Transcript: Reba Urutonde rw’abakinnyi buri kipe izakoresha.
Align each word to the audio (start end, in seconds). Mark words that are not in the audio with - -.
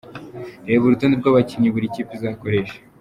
Reba 0.67 0.83
Urutonde 0.85 1.15
rw’abakinnyi 1.17 1.69
buri 1.73 1.93
kipe 1.93 2.11
izakoresha. 2.17 2.77